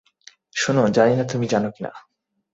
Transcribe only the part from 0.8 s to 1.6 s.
জানি না তুমি